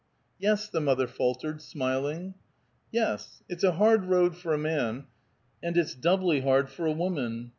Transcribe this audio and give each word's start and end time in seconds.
"Yes," 0.39 0.67
the 0.67 0.81
mother 0.81 1.05
faltered, 1.05 1.61
smiling. 1.61 2.33
"Yes. 2.91 3.43
It's 3.47 3.63
a 3.63 3.73
hard 3.73 4.05
road 4.05 4.35
for 4.35 4.51
a 4.51 4.57
man, 4.57 5.05
and 5.61 5.77
it's 5.77 5.93
doubly 5.93 6.39
hard 6.41 6.71
for 6.71 6.87
a 6.87 6.91
woman. 6.91 7.49